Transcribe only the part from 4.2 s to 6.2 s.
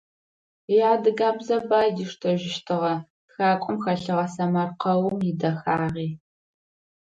сэмэркъэум идэхагъи.